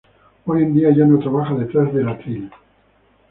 [0.47, 2.49] Hoy en día ya no trabaja detrás del atril.